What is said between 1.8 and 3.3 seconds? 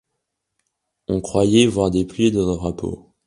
des plis de drapeaux.